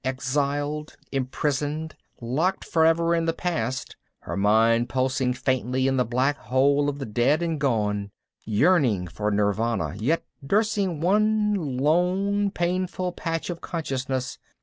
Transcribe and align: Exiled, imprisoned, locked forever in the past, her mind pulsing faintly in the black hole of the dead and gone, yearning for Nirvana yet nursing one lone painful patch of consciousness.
Exiled, 0.03 0.97
imprisoned, 1.11 1.93
locked 2.19 2.65
forever 2.65 3.13
in 3.13 3.25
the 3.25 3.33
past, 3.33 3.95
her 4.21 4.35
mind 4.35 4.89
pulsing 4.89 5.31
faintly 5.31 5.87
in 5.87 5.95
the 5.97 6.03
black 6.03 6.39
hole 6.39 6.89
of 6.89 6.97
the 6.97 7.05
dead 7.05 7.43
and 7.43 7.59
gone, 7.59 8.09
yearning 8.43 9.05
for 9.07 9.29
Nirvana 9.29 9.93
yet 9.97 10.25
nursing 10.41 11.01
one 11.01 11.53
lone 11.77 12.49
painful 12.49 13.11
patch 13.11 13.51
of 13.51 13.61
consciousness. 13.61 14.39